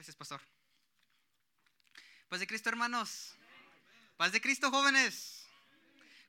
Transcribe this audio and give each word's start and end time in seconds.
Gracias, 0.00 0.16
pastor. 0.16 0.40
Paz 2.30 2.40
de 2.40 2.46
Cristo, 2.46 2.70
hermanos. 2.70 3.34
Paz 4.16 4.32
de 4.32 4.40
Cristo, 4.40 4.70
jóvenes. 4.70 5.46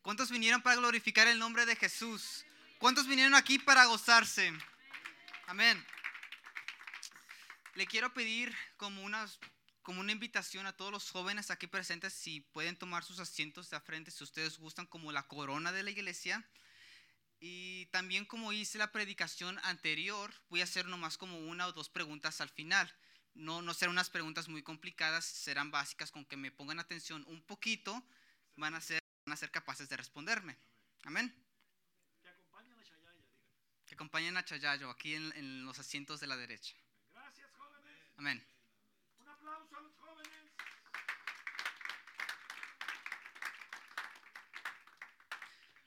¿Cuántos 0.02 0.30
vinieron 0.30 0.62
para 0.62 0.76
glorificar 0.76 1.26
el 1.30 1.40
nombre 1.40 1.66
de 1.66 1.78
Jesús? 1.78 2.44
¿Cuántos 2.80 3.08
vinieron 3.08 3.34
aquí 3.34 3.60
para 3.60 3.86
gozarse? 3.86 4.52
Amén. 5.48 5.82
Le 7.76 7.88
quiero 7.88 8.14
pedir 8.14 8.54
como 8.76 9.04
una, 9.04 9.26
invitación 10.12 10.66
a 10.66 10.76
todos 10.76 10.92
los 10.92 11.10
jóvenes 11.10 11.50
aquí 11.50 11.66
presentes 11.66 12.12
si 12.12 12.42
pueden 12.42 12.76
tomar 12.76 13.06
sus 13.06 13.20
asientos 13.20 13.70
de 13.70 13.80
frente 13.80 14.12
si 14.12 14.22
ustedes 14.26 14.58
gustan 14.58 14.86
como 14.86 15.14
la 15.14 15.30
corona 15.30 15.72
de 15.72 15.84
la 15.84 15.92
iglesia. 15.92 16.46
Y 17.40 17.86
también 17.86 18.26
como 18.26 18.52
hice 18.52 18.78
la 18.78 18.92
predicación 18.92 19.58
anterior, 19.64 20.34
voy 20.50 20.60
a 20.60 20.66
hacer 20.66 20.88
nomás 20.88 21.18
como 21.18 21.40
una 21.40 21.68
o 21.68 21.72
dos 21.72 21.88
preguntas 21.88 22.42
al 22.42 22.50
final. 22.50 22.94
No, 23.34 23.62
no 23.62 23.74
serán 23.74 23.94
unas 23.94 24.10
preguntas 24.10 24.48
muy 24.48 24.62
complicadas, 24.62 25.26
serán 25.26 25.72
básicas 25.72 26.12
con 26.12 26.26
que 26.26 26.38
me 26.38 26.52
pongan 26.52 26.80
atención 26.80 27.24
un 27.28 27.42
poquito, 27.42 28.04
van 28.56 28.76
a 28.76 28.82
ser, 28.82 29.00
van 29.26 29.34
a 29.34 29.38
ser 29.38 29.52
capaces 29.52 29.88
de 29.90 29.98
responderme. 29.98 30.58
Amén. 31.04 31.34
Que 33.86 33.96
acompañen 33.96 34.38
a 34.38 34.46
Chayayo 34.46 34.90
aquí 34.90 35.16
en, 35.16 35.32
en 35.36 35.66
los 35.66 35.78
asientos 35.80 36.20
de 36.20 36.28
la 36.28 36.38
derecha. 36.38 36.76
Gracias, 37.14 37.52
jóvenes. 37.58 37.98
Amén. 38.18 38.46
Un 39.20 39.28
aplauso 39.28 39.76
a 39.76 39.82
los 39.82 39.96
jóvenes. 39.98 40.52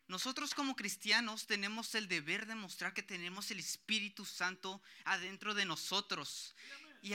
Nosotros 0.07 0.55
como 0.55 0.77
cristianos 0.77 1.47
tenemos 1.47 1.95
el 1.95 2.09
deber 2.09 2.47
de 2.47 2.55
mostrar 2.55 2.93
que 2.93 3.03
tenemos 3.03 3.51
el 3.51 3.59
Espíritu 3.59 4.27
Santo 4.27 4.83
adentro 5.05 5.55
de 5.55 5.65
nosotros. 5.65 6.55
Y 7.05 7.13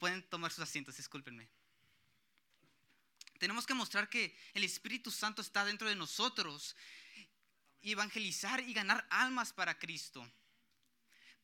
pueden 0.00 0.24
tomar 0.24 0.50
sus 0.50 0.64
asientos, 0.64 0.96
discúlpenme. 0.96 1.48
Tenemos 3.38 3.68
que 3.68 3.72
mostrar 3.72 4.10
que 4.10 4.36
el 4.52 4.64
Espíritu 4.64 5.12
Santo 5.12 5.42
está 5.42 5.64
dentro 5.64 5.88
de 5.88 5.94
nosotros. 5.94 6.74
Y 7.80 7.92
evangelizar 7.92 8.58
y 8.58 8.72
ganar 8.72 9.06
almas 9.10 9.52
para 9.52 9.78
Cristo. 9.78 10.28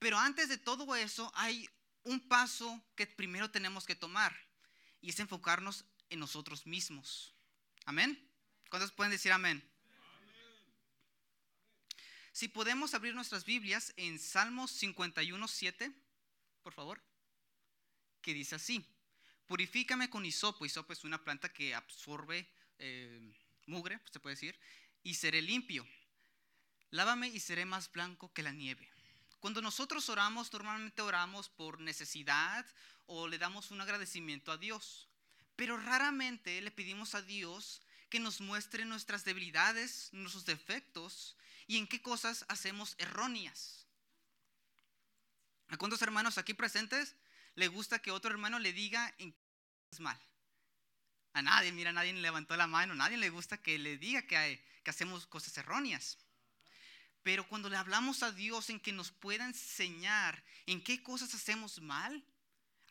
Pero 0.01 0.19
antes 0.19 0.49
de 0.49 0.59
todo 0.59 0.97
eso 0.97 1.31
hay 1.37 1.71
un 2.03 2.19
paso 2.19 2.85
que 2.97 3.07
primero 3.07 3.53
tenemos 3.53 3.87
que 3.87 3.95
tomar. 3.95 4.37
Y 5.01 5.11
es 5.11 5.21
enfocarnos 5.21 5.85
en 6.11 6.19
nosotros 6.19 6.67
mismos. 6.67 7.33
Amén. 7.85 8.29
¿Cuántos 8.71 8.91
pueden 8.91 9.13
decir 9.13 9.31
amén? 9.31 9.63
Si 12.33 12.49
podemos 12.49 12.93
abrir 12.93 13.15
nuestras 13.15 13.45
Biblias 13.45 13.95
en 13.97 14.19
Salmos 14.19 14.73
51, 14.73 15.47
7, 15.47 15.93
por 16.65 16.73
favor, 16.73 17.01
que 18.25 18.35
dice 18.35 18.55
así: 18.55 18.85
Purifícame 19.47 20.09
con 20.09 20.25
hisopo. 20.25 20.65
Hisopo 20.65 20.95
es 20.95 21.05
una 21.05 21.23
planta 21.23 21.53
que 21.53 21.75
absorbe 21.75 22.49
eh, 22.79 23.21
mugre, 23.67 24.01
se 24.11 24.19
puede 24.19 24.35
decir, 24.35 24.59
y 25.03 25.15
seré 25.15 25.43
limpio. 25.43 25.87
Lávame 26.91 27.29
y 27.29 27.39
seré 27.39 27.67
más 27.67 27.93
blanco 27.93 28.33
que 28.33 28.43
la 28.43 28.53
nieve. 28.53 28.89
Cuando 29.41 29.61
nosotros 29.61 30.09
oramos, 30.09 30.51
normalmente 30.53 31.03
oramos 31.03 31.51
por 31.51 31.81
necesidad 31.81 32.65
o 33.07 33.29
le 33.29 33.37
damos 33.37 33.71
un 33.71 33.81
agradecimiento 33.83 34.51
a 34.51 34.57
Dios. 34.57 35.09
Pero 35.57 35.77
raramente 35.77 36.61
le 36.63 36.71
pedimos 36.71 37.15
a 37.15 37.21
Dios 37.21 37.83
que 38.09 38.21
nos 38.21 38.41
muestre 38.41 38.87
nuestras 38.87 39.25
debilidades, 39.25 40.09
nuestros 40.13 40.47
defectos 40.47 41.37
y 41.67 41.77
en 41.77 41.87
qué 41.87 42.01
cosas 42.01 42.47
hacemos 42.49 42.95
erróneas. 42.99 43.87
¿A 45.69 45.77
cuántos 45.77 46.01
hermanos 46.01 46.39
aquí 46.39 46.55
presentes 46.55 47.15
le 47.55 47.69
gusta 47.69 48.01
que 48.01 48.11
otro 48.11 48.31
hermano 48.31 48.59
le 48.59 48.73
diga 48.73 49.15
en 49.19 49.33
qué 49.33 49.39
es 49.93 50.01
mal? 50.01 50.19
A 51.33 51.43
nadie, 51.43 51.73
mira, 51.73 51.93
nadie 51.93 52.13
levantó 52.13 52.57
la 52.57 52.67
mano, 52.67 52.95
nadie 52.95 53.17
le 53.17 53.31
gusta 53.31 53.61
que 53.61 53.79
le 53.79 53.99
diga 53.99 54.23
que, 54.23 54.37
hay- 54.37 54.65
que 54.83 54.91
hacemos 54.91 55.27
cosas 55.27 55.57
erróneas. 55.59 56.19
Pero 57.23 57.49
cuando 57.49 57.69
le 57.71 57.77
hablamos 57.77 58.23
a 58.23 58.31
Dios 58.33 58.71
en 58.71 58.79
que 58.79 58.93
nos 58.93 59.11
pueda 59.11 59.45
enseñar 59.47 60.45
en 60.67 60.83
qué 60.85 61.03
cosas 61.03 61.35
hacemos 61.35 61.81
mal, 61.81 62.23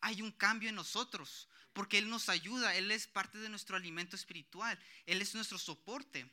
hay 0.02 0.22
un 0.22 0.32
cambio 0.32 0.70
en 0.70 0.76
nosotros, 0.76 1.48
porque 1.72 1.98
Él 1.98 2.10
nos 2.10 2.28
ayuda, 2.30 2.76
Él 2.76 2.92
es 2.92 3.08
parte 3.08 3.38
de 3.38 3.48
nuestro 3.50 3.76
alimento 3.78 4.16
espiritual, 4.16 4.78
Él 5.06 5.22
es 5.22 5.34
nuestro 5.36 5.58
soporte. 5.58 6.30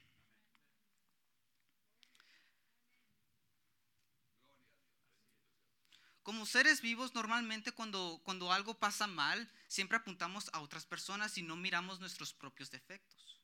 Como 6.23 6.45
seres 6.45 6.83
vivos, 6.83 7.15
normalmente 7.15 7.73
cuando, 7.73 8.21
cuando 8.25 8.53
algo 8.53 8.75
pasa 8.75 9.07
mal, 9.07 9.51
siempre 9.69 9.97
apuntamos 9.97 10.51
a 10.53 10.61
otras 10.61 10.85
personas 10.85 11.39
y 11.39 11.43
no 11.43 11.57
miramos 11.57 11.99
nuestros 12.01 12.35
propios 12.35 12.71
defectos. 12.71 13.41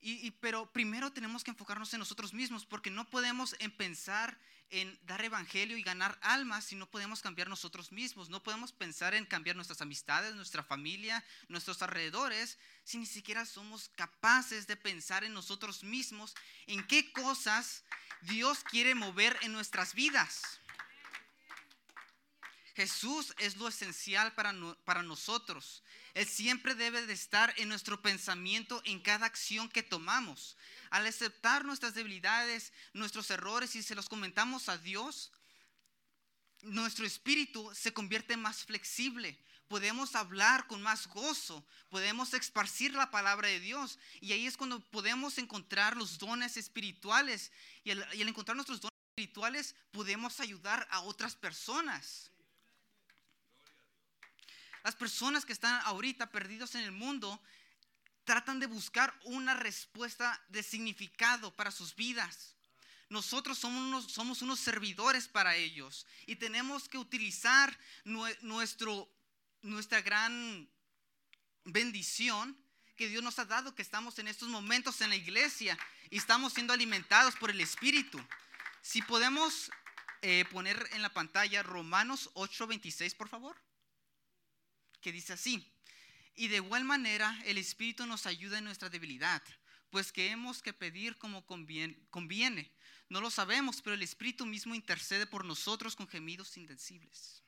Y, 0.00 0.30
pero 0.32 0.72
primero 0.72 1.12
tenemos 1.12 1.42
que 1.42 1.50
enfocarnos 1.50 1.92
en 1.92 1.98
nosotros 1.98 2.32
mismos, 2.32 2.64
porque 2.64 2.90
no 2.90 3.10
podemos 3.10 3.56
en 3.58 3.72
pensar 3.72 4.38
en 4.70 4.98
dar 5.02 5.24
evangelio 5.24 5.76
y 5.76 5.82
ganar 5.82 6.18
almas 6.22 6.66
si 6.66 6.76
no 6.76 6.88
podemos 6.88 7.20
cambiar 7.20 7.48
nosotros 7.48 7.90
mismos. 7.90 8.28
No 8.28 8.42
podemos 8.42 8.70
pensar 8.70 9.14
en 9.14 9.26
cambiar 9.26 9.56
nuestras 9.56 9.80
amistades, 9.80 10.34
nuestra 10.34 10.62
familia, 10.62 11.24
nuestros 11.48 11.82
alrededores, 11.82 12.58
si 12.84 12.98
ni 12.98 13.06
siquiera 13.06 13.44
somos 13.44 13.88
capaces 13.90 14.66
de 14.66 14.76
pensar 14.76 15.24
en 15.24 15.32
nosotros 15.32 15.82
mismos, 15.82 16.34
en 16.66 16.86
qué 16.86 17.10
cosas 17.12 17.82
Dios 18.22 18.62
quiere 18.64 18.94
mover 18.94 19.36
en 19.42 19.52
nuestras 19.52 19.94
vidas. 19.94 20.60
Jesús 22.78 23.34
es 23.38 23.56
lo 23.56 23.66
esencial 23.66 24.32
para, 24.34 24.54
para 24.84 25.02
nosotros. 25.02 25.82
Él 26.14 26.28
siempre 26.28 26.76
debe 26.76 27.04
de 27.04 27.12
estar 27.12 27.52
en 27.56 27.68
nuestro 27.68 28.00
pensamiento 28.00 28.80
en 28.84 29.00
cada 29.00 29.26
acción 29.26 29.68
que 29.68 29.82
tomamos. 29.82 30.56
Al 30.90 31.04
aceptar 31.04 31.64
nuestras 31.64 31.94
debilidades, 31.94 32.72
nuestros 32.92 33.32
errores 33.32 33.74
y 33.74 33.82
se 33.82 33.96
los 33.96 34.08
comentamos 34.08 34.68
a 34.68 34.78
Dios, 34.78 35.32
nuestro 36.62 37.04
espíritu 37.04 37.68
se 37.74 37.92
convierte 37.92 38.36
más 38.36 38.64
flexible. 38.64 39.36
Podemos 39.66 40.14
hablar 40.14 40.68
con 40.68 40.80
más 40.80 41.08
gozo, 41.08 41.66
podemos 41.88 42.32
esparcir 42.32 42.94
la 42.94 43.10
palabra 43.10 43.48
de 43.48 43.58
Dios 43.58 43.98
y 44.20 44.34
ahí 44.34 44.46
es 44.46 44.56
cuando 44.56 44.78
podemos 44.78 45.36
encontrar 45.38 45.96
los 45.96 46.16
dones 46.16 46.56
espirituales 46.56 47.50
y 47.82 47.90
al, 47.90 48.06
y 48.14 48.22
al 48.22 48.28
encontrar 48.28 48.54
nuestros 48.54 48.80
dones 48.80 48.94
espirituales 49.16 49.74
podemos 49.90 50.38
ayudar 50.38 50.86
a 50.92 51.00
otras 51.00 51.34
personas. 51.34 52.30
Las 54.84 54.96
personas 54.96 55.44
que 55.44 55.52
están 55.52 55.80
ahorita 55.84 56.30
perdidos 56.30 56.74
en 56.74 56.82
el 56.82 56.92
mundo 56.92 57.40
tratan 58.24 58.60
de 58.60 58.66
buscar 58.66 59.18
una 59.24 59.54
respuesta 59.54 60.40
de 60.48 60.62
significado 60.62 61.54
para 61.56 61.70
sus 61.70 61.94
vidas. 61.96 62.54
Nosotros 63.08 63.58
somos 63.58 63.80
unos, 63.80 64.12
somos 64.12 64.42
unos 64.42 64.60
servidores 64.60 65.28
para 65.28 65.56
ellos 65.56 66.06
y 66.26 66.36
tenemos 66.36 66.88
que 66.88 66.98
utilizar 66.98 67.78
nue- 68.04 68.38
nuestro, 68.42 69.10
nuestra 69.62 70.02
gran 70.02 70.68
bendición 71.64 72.56
que 72.96 73.08
Dios 73.08 73.22
nos 73.22 73.38
ha 73.38 73.44
dado, 73.46 73.74
que 73.74 73.82
estamos 73.82 74.18
en 74.18 74.28
estos 74.28 74.48
momentos 74.48 75.00
en 75.00 75.08
la 75.10 75.16
iglesia 75.16 75.78
y 76.10 76.18
estamos 76.18 76.52
siendo 76.52 76.72
alimentados 76.72 77.34
por 77.36 77.50
el 77.50 77.60
Espíritu. 77.60 78.20
Si 78.82 79.00
podemos 79.02 79.70
eh, 80.22 80.44
poner 80.50 80.88
en 80.92 81.00
la 81.02 81.08
pantalla 81.12 81.62
Romanos 81.62 82.30
8:26, 82.34 83.16
por 83.16 83.28
favor 83.28 83.56
que 85.00 85.12
dice 85.12 85.32
así, 85.34 85.72
y 86.34 86.48
de 86.48 86.56
igual 86.56 86.84
manera 86.84 87.40
el 87.46 87.58
Espíritu 87.58 88.06
nos 88.06 88.26
ayuda 88.26 88.58
en 88.58 88.64
nuestra 88.64 88.88
debilidad, 88.88 89.42
pues 89.90 90.12
que 90.12 90.30
hemos 90.30 90.62
que 90.62 90.72
pedir 90.72 91.16
como 91.16 91.46
convien- 91.46 91.96
conviene. 92.10 92.70
No 93.08 93.20
lo 93.20 93.30
sabemos, 93.30 93.80
pero 93.82 93.94
el 93.94 94.02
Espíritu 94.02 94.44
mismo 94.44 94.74
intercede 94.74 95.26
por 95.26 95.44
nosotros 95.44 95.96
con 95.96 96.06
gemidos 96.08 96.56
indecibles. 96.56 97.42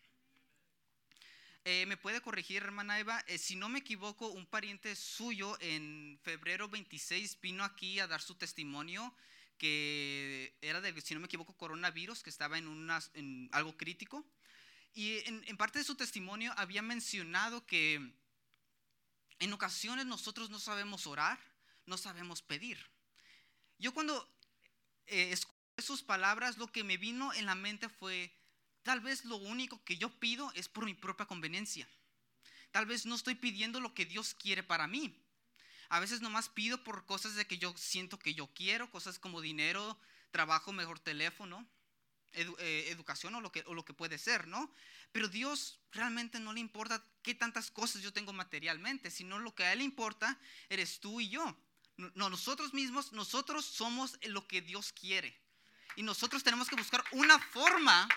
Eh, 1.65 1.84
¿Me 1.87 1.99
puede 1.99 2.22
corregir, 2.22 2.62
hermana 2.62 2.99
Eva? 2.99 3.23
Eh, 3.26 3.37
si 3.37 3.55
no 3.55 3.69
me 3.69 3.81
equivoco, 3.81 4.29
un 4.29 4.47
pariente 4.47 4.97
suyo 4.97 5.58
en 5.61 6.19
febrero 6.23 6.69
26 6.70 7.38
vino 7.43 7.62
aquí 7.64 8.00
a 8.00 8.06
dar 8.06 8.23
su 8.23 8.35
testimonio 8.35 9.14
que 9.58 10.56
era 10.62 10.81
de, 10.81 10.99
si 11.02 11.12
no 11.12 11.20
me 11.20 11.26
equivoco, 11.26 11.55
coronavirus, 11.55 12.23
que 12.23 12.31
estaba 12.31 12.56
en, 12.56 12.67
una, 12.67 12.99
en 13.12 13.50
algo 13.52 13.76
crítico. 13.76 14.25
Y 14.92 15.19
en, 15.28 15.56
parte 15.56 15.78
de 15.78 15.84
su 15.84 15.94
testimonio 15.94 16.52
había 16.56 16.82
mencionado 16.82 17.64
que 17.66 18.12
en 19.38 19.52
ocasiones 19.52 20.06
nosotros 20.06 20.50
no 20.50 20.58
sabemos 20.58 21.06
orar, 21.06 21.38
no 21.87 21.96
sabemos 21.96 22.42
pedir. 22.42 22.78
Yo 23.78 23.94
cuando 23.94 24.28
eh, 25.06 25.32
escuché 25.32 25.58
sus 25.78 26.02
palabras, 26.02 26.58
lo 26.58 26.70
que 26.70 26.84
me 26.84 26.96
vino 26.96 27.32
en 27.32 27.46
la 27.46 27.54
mente 27.54 27.88
fue, 27.88 28.32
tal 28.82 29.00
vez 29.00 29.25
lo 29.25 29.37
único 29.37 29.82
que 29.84 29.96
yo 29.96 30.10
pido 30.19 30.52
es 30.54 30.69
por 30.69 30.84
mi 30.84 30.94
propia 30.94 31.26
conveniencia. 31.26 31.88
Tal 32.70 32.87
vez 32.87 33.06
no 33.06 33.14
estoy 33.14 33.34
pidiendo 33.34 33.81
lo 33.81 33.94
que 33.94 34.06
Dios 34.06 34.34
quiere 34.34 34.62
para 34.62 34.87
mí. 34.87 35.16
A 35.88 35.98
veces 35.98 36.20
nomás 36.20 36.48
pido 36.48 36.84
por 36.84 37.04
cosas 37.04 37.34
de 37.34 37.46
que 37.46 37.58
yo 37.58 37.75
siento 37.76 38.19
que 38.19 38.34
yo 38.34 38.46
quiero, 38.54 38.90
cosas 38.90 39.19
como 39.19 39.40
dinero, 39.40 39.98
trabajo, 40.31 40.72
mejor 40.72 41.00
teléfono. 41.00 41.66
Eh, 42.32 42.87
educación 42.91 43.35
o 43.35 43.41
lo, 43.41 43.50
que, 43.50 43.65
o 43.67 43.75
lo 43.75 43.85
que 43.85 43.94
puede 43.94 44.19
ser, 44.19 44.47
¿no? 44.47 44.73
Pero 45.12 45.29
Dios 45.29 45.81
realmente 45.93 46.38
no 46.38 46.53
le 46.53 46.61
importa 46.61 47.05
qué 47.23 47.35
tantas 47.35 47.71
cosas 47.71 48.03
yo 48.03 48.12
tengo 48.12 48.32
materialmente, 48.32 49.11
sino 49.11 49.38
lo 49.38 49.55
que 49.55 49.65
a 49.65 49.73
Él 49.73 49.79
le 49.79 49.85
importa 49.85 50.38
eres 50.69 51.00
tú 51.00 51.21
y 51.21 51.29
yo. 51.29 51.56
No, 51.97 52.11
no, 52.15 52.31
nosotros 52.31 52.73
mismos, 52.73 53.12
nosotros 53.12 53.65
somos 53.65 54.19
lo 54.23 54.47
que 54.47 54.62
Dios 54.62 54.93
quiere. 54.93 55.41
Y 55.97 56.03
nosotros 56.03 56.44
tenemos 56.44 56.69
que 56.69 56.77
buscar 56.77 57.05
una 57.12 57.38
forma 57.38 58.09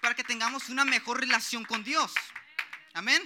para 0.00 0.14
que 0.14 0.24
tengamos 0.24 0.68
una 0.68 0.84
mejor 0.84 1.20
relación 1.20 1.64
con 1.64 1.84
Dios. 1.84 2.12
Amén. 2.94 3.22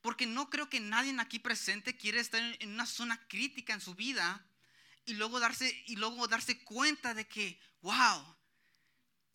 Porque 0.00 0.26
no 0.26 0.50
creo 0.50 0.68
que 0.68 0.80
nadie 0.80 1.14
aquí 1.18 1.38
presente 1.38 1.96
quiere 1.96 2.20
estar 2.20 2.42
en 2.42 2.70
una 2.70 2.86
zona 2.86 3.26
crítica 3.26 3.72
en 3.72 3.80
su 3.80 3.94
vida 3.94 4.46
y 5.06 5.14
luego 5.14 5.40
darse 5.40 5.82
y 5.86 5.96
luego 5.96 6.26
darse 6.28 6.62
cuenta 6.64 7.14
de 7.14 7.26
que, 7.26 7.60
wow, 7.82 8.36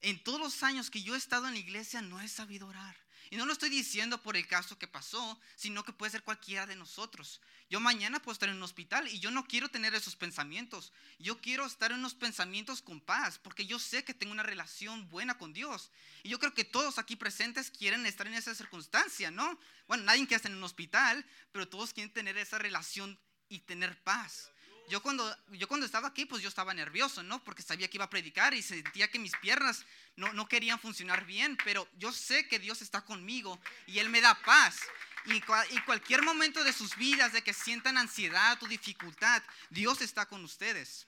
en 0.02 0.24
todos 0.24 0.40
los 0.40 0.64
años 0.64 0.90
que 0.90 1.04
yo 1.04 1.16
he 1.16 1.18
estado 1.18 1.48
en 1.48 1.54
la 1.54 1.60
iglesia 1.60 2.02
no 2.02 2.22
he 2.22 2.28
sabido 2.28 2.68
orar. 2.68 2.96
Y 3.32 3.38
no 3.38 3.46
lo 3.46 3.54
estoy 3.54 3.70
diciendo 3.70 4.24
por 4.24 4.36
el 4.36 4.48
caso 4.48 4.80
que 4.80 4.88
pasó, 4.88 5.40
sino 5.56 5.84
que 5.84 5.94
puede 5.94 6.12
ser 6.12 6.24
cualquiera 6.24 6.66
de 6.66 6.76
nosotros. 6.76 7.42
Yo 7.70 7.80
mañana 7.80 8.20
puedo 8.20 8.34
estar 8.34 8.50
en 8.50 8.56
un 8.56 8.64
hospital 8.64 9.08
y 9.08 9.20
yo 9.20 9.30
no 9.30 9.46
quiero 9.46 9.70
tener 9.70 9.94
esos 9.94 10.16
pensamientos. 10.16 10.92
Yo 11.20 11.40
quiero 11.40 11.68
estar 11.68 11.92
en 11.92 12.00
unos 12.00 12.16
pensamientos 12.16 12.82
con 12.82 13.00
paz, 13.00 13.38
porque 13.38 13.68
yo 13.68 13.78
sé 13.78 14.04
que 14.04 14.16
tengo 14.16 14.32
una 14.32 14.42
relación 14.42 15.08
buena 15.10 15.38
con 15.38 15.54
Dios. 15.54 15.92
Y 16.24 16.30
yo 16.30 16.40
creo 16.40 16.56
que 16.56 16.66
todos 16.66 16.98
aquí 16.98 17.16
presentes 17.16 17.70
quieren 17.70 18.08
estar 18.08 18.26
en 18.26 18.34
esa 18.34 18.56
circunstancia, 18.56 19.30
¿no? 19.30 19.60
Bueno, 19.88 20.06
nadie 20.06 20.22
quiere 20.22 20.38
estar 20.38 20.52
en 20.52 20.58
un 20.58 20.64
hospital, 20.64 21.24
pero 21.52 21.70
todos 21.70 21.94
quieren 21.94 22.12
tener 22.12 22.36
esa 22.40 22.58
relación 22.58 23.20
y 23.48 23.60
tener 23.60 24.02
paz. 24.02 24.50
Yo 24.90 25.02
cuando, 25.02 25.38
yo 25.52 25.68
cuando 25.68 25.86
estaba 25.86 26.08
aquí, 26.08 26.26
pues 26.26 26.42
yo 26.42 26.50
estaba 26.50 26.74
nervioso, 26.74 27.22
¿no? 27.22 27.44
Porque 27.44 27.62
sabía 27.62 27.88
que 27.88 27.98
iba 27.98 28.06
a 28.06 28.10
predicar 28.10 28.54
y 28.56 28.62
sentía 28.64 29.08
que 29.10 29.20
mis 29.20 29.36
piernas 29.38 29.86
no, 30.16 30.34
no 30.34 30.48
querían 30.48 30.80
funcionar 30.80 31.26
bien, 31.26 31.58
pero 31.64 31.88
yo 31.98 32.12
sé 32.12 32.48
que 32.48 32.58
Dios 32.60 32.82
está 32.82 33.06
conmigo 33.06 33.60
y 33.86 34.00
Él 34.00 34.10
me 34.10 34.20
da 34.20 34.34
paz. 34.42 34.80
Y, 35.26 35.42
cua- 35.42 35.68
y 35.70 35.80
cualquier 35.82 36.24
momento 36.24 36.64
de 36.64 36.74
sus 36.74 36.96
vidas, 36.96 37.34
de 37.34 37.44
que 37.44 37.54
sientan 37.54 37.98
ansiedad 37.98 38.58
o 38.64 38.68
dificultad, 38.68 39.44
Dios 39.70 40.02
está 40.02 40.26
con 40.26 40.44
ustedes. 40.44 41.06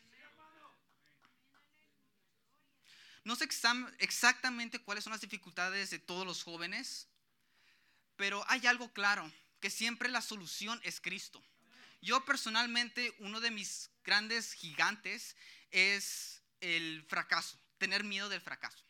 No 3.23 3.35
sé 3.35 3.47
exactamente 3.99 4.79
cuáles 4.79 5.03
son 5.03 5.11
las 5.11 5.21
dificultades 5.21 5.89
de 5.91 5.99
todos 5.99 6.25
los 6.25 6.43
jóvenes, 6.43 7.07
pero 8.15 8.43
hay 8.47 8.67
algo 8.67 8.91
claro, 8.93 9.31
que 9.59 9.69
siempre 9.69 10.09
la 10.09 10.21
solución 10.21 10.79
es 10.83 10.99
Cristo. 10.99 11.43
Yo 12.01 12.25
personalmente, 12.25 13.15
uno 13.19 13.39
de 13.39 13.51
mis 13.51 13.91
grandes 14.03 14.53
gigantes 14.53 15.35
es 15.69 16.41
el 16.59 17.03
fracaso, 17.07 17.59
tener 17.77 18.03
miedo 18.03 18.27
del 18.27 18.41
fracaso. 18.41 18.83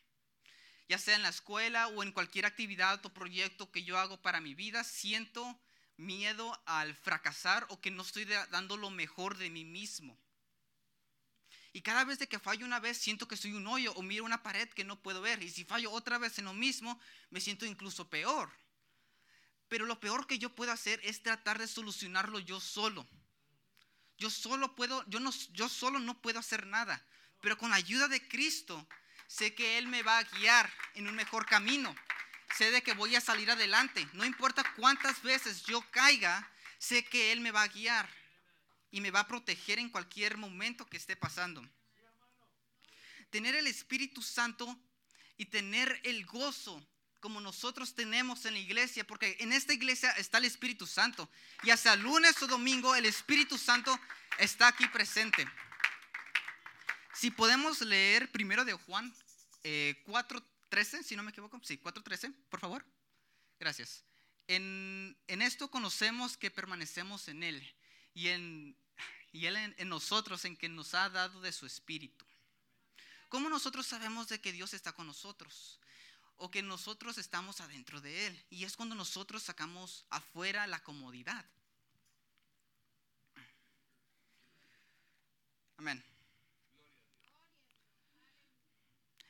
Ya 0.88 0.98
sea 0.98 1.16
en 1.16 1.22
la 1.22 1.28
escuela 1.28 1.88
o 1.88 2.02
en 2.02 2.12
cualquier 2.12 2.46
actividad 2.46 3.04
o 3.04 3.12
proyecto 3.14 3.70
que 3.70 3.84
yo 3.84 3.98
hago 3.98 4.20
para 4.20 4.40
mi 4.40 4.54
vida, 4.54 4.82
siento 4.84 5.60
miedo 5.96 6.60
al 6.66 6.94
fracasar 6.96 7.66
o 7.68 7.80
que 7.80 7.90
no 7.90 8.02
estoy 8.02 8.24
da- 8.24 8.46
dando 8.46 8.76
lo 8.76 8.90
mejor 8.90 9.36
de 9.36 9.50
mí 9.50 9.64
mismo. 9.64 10.18
Y 11.72 11.80
cada 11.82 12.04
vez 12.04 12.18
que 12.26 12.38
fallo 12.38 12.66
una 12.66 12.80
vez, 12.80 12.98
siento 12.98 13.26
que 13.28 13.36
soy 13.36 13.52
un 13.52 13.66
hoyo 13.66 13.92
o 13.94 14.02
miro 14.02 14.24
una 14.24 14.42
pared 14.42 14.68
que 14.70 14.84
no 14.84 15.00
puedo 15.02 15.22
ver. 15.22 15.42
Y 15.42 15.50
si 15.50 15.64
fallo 15.64 15.90
otra 15.90 16.18
vez 16.18 16.38
en 16.38 16.44
lo 16.44 16.52
mismo, 16.52 17.00
me 17.30 17.40
siento 17.40 17.64
incluso 17.64 18.08
peor. 18.10 18.50
Pero 19.72 19.86
lo 19.86 19.98
peor 19.98 20.26
que 20.26 20.38
yo 20.38 20.54
puedo 20.54 20.70
hacer 20.70 21.00
es 21.02 21.22
tratar 21.22 21.58
de 21.58 21.66
solucionarlo 21.66 22.38
yo 22.40 22.60
solo. 22.60 23.08
Yo 24.18 24.28
solo 24.28 24.74
puedo, 24.74 25.02
yo 25.08 25.18
no, 25.18 25.30
yo 25.52 25.66
solo 25.66 25.98
no 25.98 26.20
puedo 26.20 26.38
hacer 26.38 26.66
nada. 26.66 27.02
Pero 27.40 27.56
con 27.56 27.70
la 27.70 27.76
ayuda 27.76 28.06
de 28.06 28.20
Cristo, 28.28 28.86
sé 29.26 29.54
que 29.54 29.78
Él 29.78 29.86
me 29.86 30.02
va 30.02 30.18
a 30.18 30.24
guiar 30.24 30.70
en 30.92 31.08
un 31.08 31.14
mejor 31.14 31.46
camino. 31.46 31.96
Sé 32.54 32.70
de 32.70 32.82
que 32.82 32.92
voy 32.92 33.16
a 33.16 33.22
salir 33.22 33.50
adelante. 33.50 34.06
No 34.12 34.26
importa 34.26 34.62
cuántas 34.76 35.22
veces 35.22 35.62
yo 35.62 35.80
caiga, 35.90 36.46
sé 36.78 37.06
que 37.06 37.32
Él 37.32 37.40
me 37.40 37.50
va 37.50 37.62
a 37.62 37.68
guiar 37.68 38.06
y 38.90 39.00
me 39.00 39.10
va 39.10 39.20
a 39.20 39.26
proteger 39.26 39.78
en 39.78 39.88
cualquier 39.88 40.36
momento 40.36 40.84
que 40.84 40.98
esté 40.98 41.16
pasando. 41.16 41.66
Tener 43.30 43.54
el 43.54 43.66
Espíritu 43.66 44.20
Santo 44.20 44.78
y 45.38 45.46
tener 45.46 45.98
el 46.04 46.26
gozo 46.26 46.86
como 47.22 47.40
nosotros 47.40 47.94
tenemos 47.94 48.44
en 48.46 48.54
la 48.54 48.58
iglesia, 48.58 49.06
porque 49.06 49.36
en 49.38 49.52
esta 49.52 49.72
iglesia 49.72 50.10
está 50.12 50.38
el 50.38 50.44
Espíritu 50.44 50.88
Santo. 50.88 51.30
Y 51.62 51.70
hasta 51.70 51.94
lunes 51.94 52.42
o 52.42 52.48
domingo 52.48 52.96
el 52.96 53.06
Espíritu 53.06 53.56
Santo 53.56 53.96
está 54.38 54.66
aquí 54.66 54.88
presente. 54.88 55.48
Si 57.14 57.30
podemos 57.30 57.80
leer 57.80 58.30
primero 58.32 58.64
de 58.64 58.72
Juan 58.72 59.14
eh, 59.62 60.02
4.13, 60.08 61.04
si 61.04 61.14
no 61.14 61.22
me 61.22 61.30
equivoco, 61.30 61.60
sí, 61.62 61.78
4.13, 61.78 62.34
por 62.50 62.58
favor. 62.58 62.84
Gracias. 63.60 64.02
En, 64.48 65.16
en 65.28 65.42
esto 65.42 65.70
conocemos 65.70 66.36
que 66.36 66.50
permanecemos 66.50 67.28
en 67.28 67.44
Él 67.44 67.74
y, 68.14 68.28
en, 68.28 68.76
y 69.30 69.46
Él 69.46 69.54
en, 69.54 69.74
en 69.78 69.88
nosotros, 69.88 70.44
en 70.44 70.56
que 70.56 70.68
nos 70.68 70.92
ha 70.94 71.08
dado 71.08 71.40
de 71.40 71.52
su 71.52 71.66
Espíritu. 71.66 72.26
¿Cómo 73.28 73.48
nosotros 73.48 73.86
sabemos 73.86 74.28
de 74.28 74.40
que 74.40 74.50
Dios 74.50 74.74
está 74.74 74.92
con 74.92 75.06
nosotros? 75.06 75.78
O 76.36 76.50
que 76.50 76.62
nosotros 76.62 77.18
estamos 77.18 77.60
adentro 77.60 78.00
de 78.00 78.26
Él. 78.26 78.46
Y 78.50 78.64
es 78.64 78.76
cuando 78.76 78.94
nosotros 78.94 79.42
sacamos 79.42 80.06
afuera 80.10 80.66
la 80.66 80.82
comodidad. 80.82 81.44
Amén. 85.76 86.04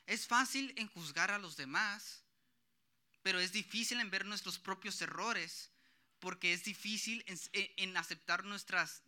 Es 0.07 0.27
fácil 0.27 0.75
en 0.77 0.89
juzgar 0.89 1.31
a 1.31 1.39
los 1.39 1.57
demás, 1.57 2.23
pero 3.23 3.41
es 3.41 3.53
difícil 3.53 4.01
en 4.01 4.11
ver 4.11 4.27
nuestros 4.27 4.59
propios 4.59 5.01
errores, 5.01 5.71
porque 6.19 6.53
es 6.53 6.65
difícil 6.65 7.25
en, 7.53 7.97
aceptar 7.97 8.45
nuestras 8.45 9.03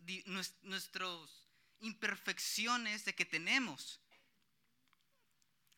nuestros 0.62 1.46
imperfecciones 1.80 3.04
de 3.04 3.14
que 3.14 3.26
tenemos. 3.26 4.00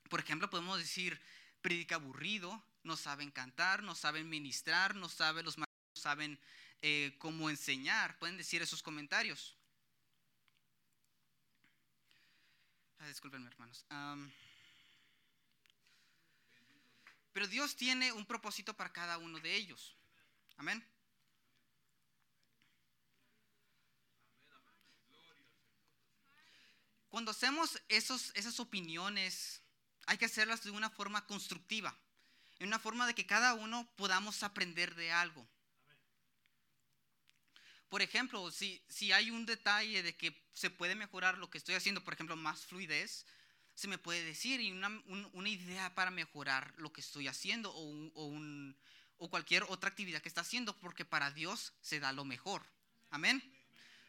Por 0.08 0.20
ejemplo, 0.20 0.48
podemos 0.48 0.78
decir, 0.78 1.20
predica 1.62 1.96
aburrido, 1.96 2.62
no 2.82 2.96
saben 2.96 3.30
cantar, 3.30 3.82
no 3.82 3.94
saben 3.94 4.28
ministrar, 4.28 4.94
no 4.94 5.08
saben 5.08 5.44
los 5.44 5.58
no 5.58 5.64
saben 5.94 6.38
eh, 6.82 7.14
cómo 7.18 7.50
enseñar. 7.50 8.18
Pueden 8.18 8.36
decir 8.36 8.62
esos 8.62 8.82
comentarios. 8.82 9.56
Ah, 12.98 13.08
discúlpenme, 13.08 13.48
hermanos. 13.48 13.84
Pero 17.32 17.46
Dios 17.46 17.76
tiene 17.76 18.12
un 18.12 18.24
propósito 18.24 18.74
para 18.74 18.92
cada 18.92 19.18
uno 19.18 19.38
de 19.40 19.54
ellos. 19.54 19.96
Amén. 20.56 20.82
Cuando 27.08 27.30
hacemos 27.30 27.82
esos, 27.88 28.30
esas 28.34 28.60
opiniones, 28.60 29.62
hay 30.06 30.18
que 30.18 30.24
hacerlas 30.26 30.62
de 30.64 30.70
una 30.70 30.90
forma 30.90 31.26
constructiva, 31.26 31.94
en 32.58 32.68
una 32.68 32.78
forma 32.78 33.06
de 33.06 33.14
que 33.14 33.26
cada 33.26 33.54
uno 33.54 33.88
podamos 33.96 34.42
aprender 34.42 34.94
de 34.94 35.12
algo. 35.12 35.46
Por 37.88 38.02
ejemplo, 38.02 38.50
si, 38.50 38.82
si 38.88 39.12
hay 39.12 39.30
un 39.30 39.46
detalle 39.46 40.02
de 40.02 40.16
que 40.16 40.34
se 40.52 40.70
puede 40.70 40.94
mejorar 40.94 41.38
lo 41.38 41.50
que 41.50 41.58
estoy 41.58 41.74
haciendo, 41.74 42.02
por 42.02 42.14
ejemplo, 42.14 42.34
más 42.36 42.64
fluidez, 42.66 43.26
se 43.74 43.88
me 43.88 43.98
puede 43.98 44.24
decir 44.24 44.60
y 44.60 44.72
una, 44.72 44.88
un- 44.88 45.28
una 45.32 45.48
idea 45.48 45.94
para 45.94 46.10
mejorar 46.10 46.72
lo 46.78 46.92
que 46.92 47.00
estoy 47.00 47.28
haciendo 47.28 47.70
o, 47.72 48.10
o 48.14 48.24
un- 48.26 48.76
o 49.18 49.30
cualquier 49.30 49.62
otra 49.68 49.88
actividad 49.88 50.20
que 50.20 50.28
está 50.28 50.40
haciendo, 50.40 50.76
porque 50.78 51.04
para 51.04 51.30
Dios 51.30 51.72
se 51.80 52.00
da 52.00 52.12
lo 52.12 52.24
mejor. 52.24 52.66
Amén. 53.10 53.42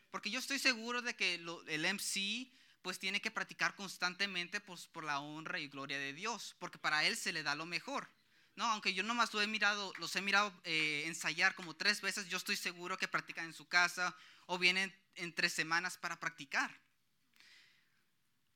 Porque 0.09 0.31
yo 0.31 0.39
estoy 0.39 0.57
seguro 0.59 1.01
de 1.01 1.15
que 1.15 1.35
el 1.35 1.85
MC 1.85 2.51
pues 2.81 3.00
tiene 3.00 3.22
que 3.22 3.31
practicar 3.31 3.75
constantemente 3.75 4.60
pues, 4.62 4.88
por 4.88 5.03
la 5.03 5.19
honra 5.19 5.60
y 5.60 5.67
gloria 5.67 5.98
de 5.98 6.13
Dios, 6.13 6.55
porque 6.60 6.77
para 6.77 7.03
él 7.05 7.17
se 7.17 7.34
le 7.34 7.43
da 7.43 7.55
lo 7.55 7.65
mejor. 7.65 8.10
No, 8.55 8.65
aunque 8.65 8.93
yo 8.93 9.03
nomás 9.03 9.34
lo 9.34 9.41
he 9.41 9.48
mirado, 9.48 9.93
los 10.00 10.15
he 10.15 10.22
mirado 10.22 10.51
eh, 10.63 11.03
ensayar 11.05 11.53
como 11.53 11.75
tres 11.75 12.01
veces, 12.01 12.27
yo 12.27 12.38
estoy 12.38 12.55
seguro 12.55 12.98
que 12.98 13.07
practican 13.07 13.46
en 13.46 13.53
su 13.53 13.67
casa 13.67 14.15
o 14.48 14.57
vienen 14.57 14.91
en 15.15 15.34
tres 15.36 15.53
semanas 15.53 15.98
para 15.98 16.19
practicar. 16.19 16.81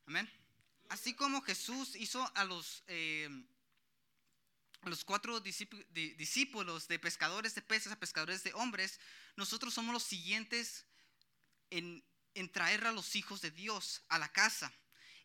Amén. 0.07 0.27
Así 0.89 1.13
como 1.13 1.41
Jesús 1.41 1.95
hizo 1.95 2.29
a 2.35 2.43
los, 2.45 2.83
eh, 2.87 3.29
a 4.81 4.89
los 4.89 5.05
cuatro 5.05 5.41
discípu- 5.43 5.85
di- 5.89 6.15
discípulos 6.15 6.87
de 6.87 6.97
pescadores 6.97 7.53
de 7.53 7.61
peces 7.61 7.91
a 7.91 7.99
pescadores 7.99 8.43
de 8.43 8.53
hombres, 8.55 8.99
nosotros 9.35 9.73
somos 9.73 9.93
los 9.93 10.03
siguientes 10.03 10.85
en, 11.69 12.03
en 12.35 12.51
traer 12.51 12.85
a 12.87 12.91
los 12.91 13.15
hijos 13.15 13.41
de 13.41 13.51
Dios 13.51 14.01
a 14.09 14.17
la 14.17 14.31
casa. 14.31 14.73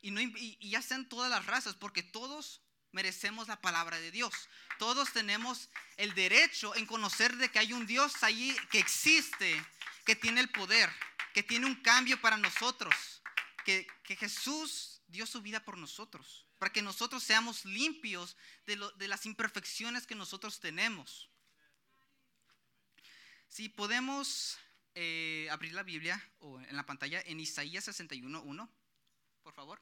Y, 0.00 0.68
ya 0.68 0.82
sean 0.82 1.08
todas 1.08 1.30
las 1.30 1.46
razas, 1.46 1.74
porque 1.74 2.02
todos 2.02 2.62
merecemos 2.92 3.48
la 3.48 3.60
palabra 3.60 3.98
de 3.98 4.10
Dios. 4.10 4.32
Todos 4.78 5.12
tenemos 5.12 5.68
el 5.96 6.14
derecho 6.14 6.74
en 6.76 6.86
conocer 6.86 7.36
de 7.36 7.50
que 7.50 7.58
hay 7.58 7.72
un 7.72 7.86
Dios 7.86 8.22
allí 8.22 8.54
que 8.70 8.78
existe, 8.78 9.64
que 10.04 10.16
tiene 10.16 10.40
el 10.40 10.50
poder, 10.50 10.90
que 11.34 11.42
tiene 11.42 11.66
un 11.66 11.82
cambio 11.82 12.20
para 12.20 12.36
nosotros, 12.36 12.94
que, 13.64 13.86
Jesús 14.04 15.02
dio 15.08 15.26
su 15.26 15.42
vida 15.42 15.64
por 15.64 15.76
nosotros, 15.76 16.46
para 16.58 16.72
que 16.72 16.82
nosotros 16.82 17.22
seamos 17.22 17.64
limpios 17.64 18.36
de 18.64 19.08
las 19.08 19.26
imperfecciones 19.26 20.06
que 20.06 20.14
nosotros 20.14 20.60
tenemos. 20.60 21.28
Si 23.48 23.68
podemos 23.68 24.58
eh, 24.96 25.46
abrir 25.50 25.74
la 25.74 25.82
Biblia 25.82 26.20
o 26.40 26.58
en 26.58 26.74
la 26.74 26.86
pantalla 26.86 27.20
en 27.26 27.38
Isaías 27.38 27.86
61.1, 27.86 28.68
por 29.42 29.52
favor, 29.54 29.80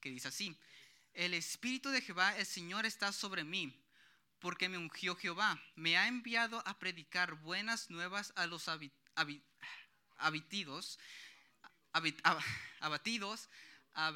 que 0.00 0.10
dice 0.10 0.28
así, 0.28 0.58
el 1.14 1.32
Espíritu 1.34 1.90
de 1.90 2.02
Jehová, 2.02 2.36
el 2.36 2.44
Señor, 2.46 2.84
está 2.84 3.12
sobre 3.12 3.44
mí, 3.44 3.72
porque 4.40 4.68
me 4.68 4.76
ungió 4.76 5.14
Jehová, 5.16 5.62
me 5.76 5.96
ha 5.96 6.08
enviado 6.08 6.62
a 6.66 6.78
predicar 6.78 7.34
buenas 7.36 7.88
nuevas 7.88 8.32
a 8.36 8.46
los 8.46 8.66
habit- 8.68 8.92
ab- 9.14 9.42
abatidos, 12.80 13.48
a 13.94 14.10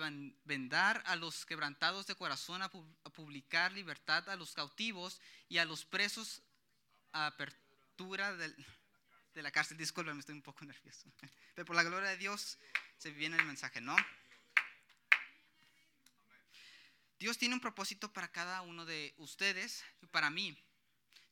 vendar 0.45 1.03
a 1.07 1.17
los 1.17 1.47
quebrantados 1.47 2.07
de 2.07 2.15
corazón, 2.17 2.61
a, 2.61 2.67
a 3.05 3.11
publicar 3.11 3.73
libertad 3.73 4.29
a 4.29 4.37
los 4.37 4.53
cautivos 4.53 5.21
y 5.49 5.57
a 5.59 5.65
los 5.65 5.85
presos 5.87 6.43
a 7.13 7.27
apertura 7.29 8.37
del- 8.37 8.67
de 9.35 9.43
la 9.43 9.51
cárcel. 9.51 9.77
Disculpen, 9.77 10.19
estoy 10.19 10.35
un 10.35 10.43
poco 10.43 10.65
nervioso. 10.67 11.13
Pero 11.55 11.67
por 11.67 11.77
la 11.77 11.83
gloria 11.83 12.11
de 12.11 12.17
Dios 12.17 12.59
se 12.99 13.11
viene 13.11 13.37
el 13.37 13.45
mensaje, 13.45 13.81
¿no? 13.81 13.97
Dios 17.19 17.37
tiene 17.37 17.55
un 17.55 17.61
propósito 17.61 18.13
para 18.13 18.33
cada 18.33 18.63
uno 18.63 18.87
de 18.87 19.15
ustedes 19.19 19.85
y 20.01 20.07
para 20.07 20.31
mí. 20.31 20.59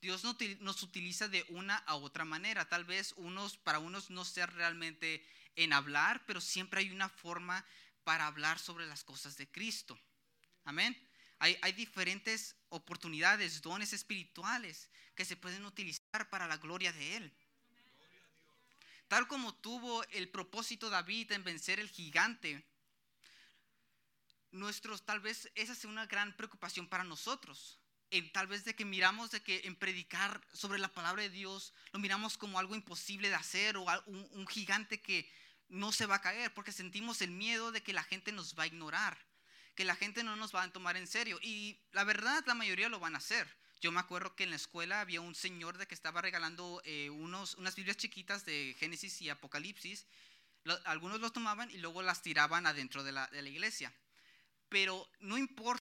Dios 0.00 0.22
nos 0.60 0.82
utiliza 0.82 1.28
de 1.28 1.44
una 1.48 1.76
a 1.76 1.96
otra 1.96 2.24
manera. 2.24 2.68
Tal 2.68 2.84
vez 2.84 3.14
unos, 3.16 3.56
para 3.56 3.78
unos 3.78 4.10
no 4.10 4.24
sea 4.24 4.46
realmente 4.46 5.26
en 5.56 5.72
hablar, 5.72 6.24
pero 6.26 6.40
siempre 6.40 6.80
hay 6.80 6.90
una 6.90 7.08
forma 7.08 7.64
para 8.04 8.26
hablar 8.26 8.58
sobre 8.58 8.86
las 8.86 9.02
cosas 9.02 9.36
de 9.38 9.50
Cristo. 9.50 9.98
Amén. 10.64 10.96
Hay 11.40 11.72
diferentes 11.72 12.56
oportunidades, 12.68 13.62
dones 13.62 13.92
espirituales 13.92 14.90
que 15.14 15.24
se 15.24 15.36
pueden 15.36 15.64
utilizar 15.64 16.28
para 16.30 16.46
la 16.46 16.58
gloria 16.58 16.92
de 16.92 17.16
Él. 17.16 17.36
Tal 19.08 19.26
como 19.26 19.54
tuvo 19.54 20.04
el 20.10 20.28
propósito 20.28 20.90
David 20.90 21.32
en 21.32 21.42
vencer 21.42 21.80
el 21.80 21.88
gigante, 21.88 22.64
nuestros, 24.50 25.04
tal 25.04 25.20
vez 25.20 25.50
esa 25.54 25.74
sea 25.74 25.90
una 25.90 26.06
gran 26.06 26.36
preocupación 26.36 26.86
para 26.88 27.04
nosotros. 27.04 27.80
En, 28.10 28.30
tal 28.32 28.46
vez 28.46 28.64
de 28.64 28.74
que 28.74 28.86
miramos 28.86 29.30
de 29.30 29.42
que 29.42 29.62
en 29.64 29.76
predicar 29.76 30.46
sobre 30.54 30.78
la 30.78 30.92
palabra 30.92 31.22
de 31.22 31.28
Dios 31.28 31.74
lo 31.92 31.98
miramos 31.98 32.38
como 32.38 32.58
algo 32.58 32.74
imposible 32.74 33.28
de 33.28 33.34
hacer 33.34 33.76
o 33.76 33.84
un, 34.06 34.26
un 34.30 34.46
gigante 34.46 35.02
que 35.02 35.30
no 35.68 35.92
se 35.92 36.06
va 36.06 36.16
a 36.16 36.22
caer 36.22 36.54
porque 36.54 36.72
sentimos 36.72 37.20
el 37.20 37.30
miedo 37.30 37.70
de 37.70 37.82
que 37.82 37.92
la 37.92 38.02
gente 38.02 38.32
nos 38.32 38.58
va 38.58 38.62
a 38.62 38.66
ignorar, 38.66 39.18
que 39.74 39.84
la 39.84 39.94
gente 39.94 40.22
no 40.22 40.36
nos 40.36 40.54
va 40.54 40.62
a 40.62 40.72
tomar 40.72 40.96
en 40.96 41.06
serio. 41.06 41.38
Y 41.42 41.80
la 41.92 42.04
verdad, 42.04 42.42
la 42.46 42.54
mayoría 42.54 42.88
lo 42.88 42.98
van 42.98 43.14
a 43.14 43.18
hacer. 43.18 43.46
Yo 43.80 43.92
me 43.92 44.00
acuerdo 44.00 44.34
que 44.34 44.44
en 44.44 44.50
la 44.50 44.56
escuela 44.56 45.00
había 45.00 45.20
un 45.20 45.34
señor 45.34 45.78
de 45.78 45.86
que 45.86 45.94
estaba 45.94 46.20
regalando 46.20 46.82
eh, 46.84 47.10
unos, 47.10 47.54
unas 47.54 47.76
Biblias 47.76 47.96
chiquitas 47.96 48.44
de 48.44 48.74
Génesis 48.78 49.22
y 49.22 49.30
Apocalipsis. 49.30 50.06
Algunos 50.84 51.20
los 51.20 51.32
tomaban 51.32 51.70
y 51.70 51.78
luego 51.78 52.02
las 52.02 52.20
tiraban 52.22 52.66
adentro 52.66 53.04
de 53.04 53.12
la, 53.12 53.28
de 53.28 53.40
la 53.42 53.48
iglesia. 53.48 53.92
Pero 54.68 55.08
no 55.20 55.38
importa, 55.38 55.84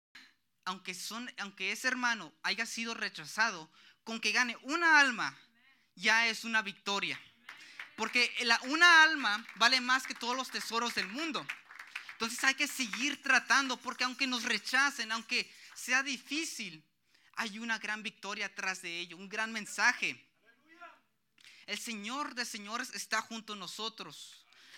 aunque, 0.65 0.93
son, 0.93 1.31
aunque 1.37 1.71
ese 1.71 1.87
hermano 1.87 2.33
haya 2.43 2.65
sido 2.65 2.93
rechazado, 2.93 3.71
con 4.03 4.19
que 4.19 4.33
gane 4.33 4.57
una 4.63 4.99
alma, 4.99 5.37
ya 5.95 6.27
es 6.27 6.43
una 6.43 6.61
victoria. 6.61 7.19
Porque 7.95 8.31
la- 8.43 8.59
una 8.63 9.03
alma 9.03 9.45
vale 9.55 9.79
más 9.81 10.05
que 10.05 10.13
todos 10.13 10.35
los 10.35 10.51
tesoros 10.51 10.93
del 10.93 11.07
mundo. 11.07 11.45
Entonces 12.11 12.43
hay 12.43 12.55
que 12.55 12.67
seguir 12.67 13.21
tratando, 13.23 13.77
porque 13.77 14.03
aunque 14.03 14.27
nos 14.27 14.43
rechacen, 14.43 15.11
aunque 15.11 15.49
sea 15.73 16.03
difícil, 16.03 16.83
hay 17.37 17.59
una 17.59 17.77
gran 17.77 18.01
victoria 18.01 18.53
tras 18.53 18.81
de 18.81 18.99
ello, 18.99 19.15
un 19.15 19.29
gran 19.29 19.51
mensaje. 19.53 20.19
El 21.67 21.77
Señor 21.77 22.33
de 22.33 22.45
señores 22.45 22.91
está 22.95 23.21
junto 23.21 23.53
a 23.53 23.55
nosotros. 23.55 24.33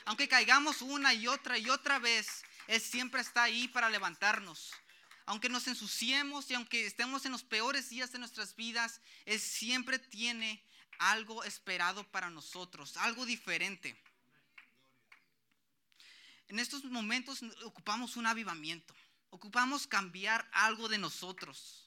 Aunque 0.06 0.28
caigamos 0.28 0.82
una 0.82 1.14
y 1.14 1.28
otra 1.28 1.58
y 1.58 1.70
otra 1.70 2.00
vez, 2.00 2.44
Él 2.68 2.82
siempre 2.82 3.22
está 3.22 3.44
ahí 3.44 3.70
para 3.70 3.90
levantarnos. 3.90 4.72
Aunque 5.26 5.48
nos 5.48 5.68
ensuciemos 5.68 6.52
y 6.52 6.56
aunque 6.56 6.86
estemos 6.86 7.26
en 7.26 7.32
los 7.32 7.44
peores 7.44 7.90
días 7.90 8.12
de 8.12 8.20
nuestras 8.20 8.56
vidas, 8.56 9.00
Él 9.26 9.40
siempre 9.40 9.98
tiene 9.98 10.62
algo 10.98 11.46
esperado 11.46 12.04
para 12.12 12.30
nosotros, 12.30 12.98
algo 12.98 13.26
diferente. 13.26 13.98
En 16.50 16.60
estos 16.60 16.84
momentos 16.84 17.42
ocupamos 17.64 18.18
un 18.18 18.26
avivamiento, 18.26 18.94
ocupamos 19.30 19.88
cambiar 19.88 20.50
algo 20.52 20.90
de 20.90 20.98
nosotros. 20.98 21.86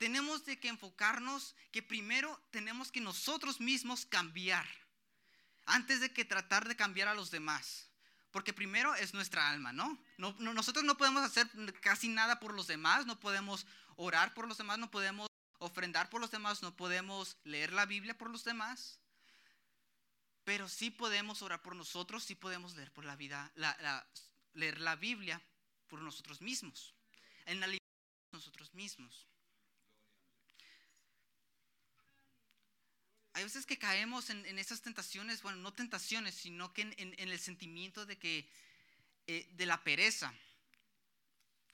Tenemos 0.00 0.46
de 0.46 0.58
que 0.58 0.68
enfocarnos 0.68 1.54
que 1.72 1.82
primero 1.82 2.42
tenemos 2.50 2.90
que 2.90 3.02
nosotros 3.02 3.60
mismos 3.60 4.06
cambiar 4.06 4.66
antes 5.66 6.00
de 6.00 6.10
que 6.10 6.24
tratar 6.24 6.66
de 6.66 6.74
cambiar 6.74 7.06
a 7.08 7.14
los 7.14 7.30
demás. 7.30 7.90
Porque 8.30 8.54
primero 8.54 8.94
es 8.94 9.12
nuestra 9.12 9.50
alma, 9.50 9.74
¿no? 9.74 10.02
No, 10.16 10.34
no- 10.38 10.54
Nosotros 10.54 10.86
no 10.86 10.96
podemos 10.96 11.22
hacer 11.22 11.46
casi 11.82 12.08
nada 12.08 12.40
por 12.40 12.54
los 12.54 12.66
demás, 12.66 13.04
no 13.04 13.20
podemos 13.20 13.66
orar 13.96 14.32
por 14.32 14.48
los 14.48 14.56
demás, 14.56 14.78
no 14.78 14.90
podemos 14.90 15.28
ofrendar 15.58 16.08
por 16.08 16.22
los 16.22 16.30
demás, 16.30 16.62
no 16.62 16.74
podemos 16.74 17.36
leer 17.44 17.70
la 17.74 17.84
Biblia 17.84 18.16
por 18.16 18.30
los 18.30 18.42
demás. 18.42 18.98
Pero 20.44 20.66
sí 20.70 20.90
podemos 20.90 21.42
orar 21.42 21.60
por 21.60 21.76
nosotros, 21.76 22.24
sí 22.24 22.34
podemos 22.34 22.74
leer 22.74 22.90
por 22.90 23.04
la 23.04 23.16
vida, 23.16 23.52
leer 24.54 24.80
la 24.80 24.96
Biblia 24.96 25.42
por 25.88 26.00
nosotros 26.00 26.40
mismos. 26.40 26.94
En 27.44 27.60
la 27.60 27.66
libertad 27.66 27.84
de 28.32 28.38
nosotros 28.38 28.72
mismos. 28.72 29.26
Hay 33.40 33.44
veces 33.44 33.64
que 33.64 33.78
caemos 33.78 34.28
en, 34.28 34.44
en 34.44 34.58
esas 34.58 34.82
tentaciones, 34.82 35.40
bueno, 35.40 35.56
no 35.56 35.72
tentaciones, 35.72 36.34
sino 36.34 36.74
que 36.74 36.82
en, 36.82 37.14
el 37.18 37.38
sentimiento 37.40 38.04
de 38.04 38.18
que 38.18 38.46
eh, 39.26 39.48
de 39.52 39.64
la 39.64 39.82
pereza, 39.82 40.34